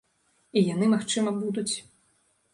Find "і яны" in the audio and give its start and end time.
0.61-0.85